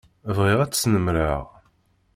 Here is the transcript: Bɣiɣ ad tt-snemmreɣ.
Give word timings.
Bɣiɣ 0.35 0.59
ad 0.61 0.69
tt-snemmreɣ. 0.71 1.43